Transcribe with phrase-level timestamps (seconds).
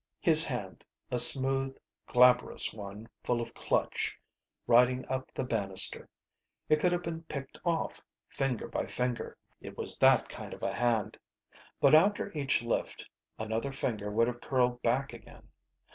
[0.19, 4.17] His hand, a smooth glabrous one full of clutch,
[4.65, 6.09] riding up the banister.
[6.69, 9.37] It could have been picked off, finger by finger.
[9.61, 11.19] It was that kind of a hand.
[11.79, 15.49] But after each lift, another finger would have curled back again.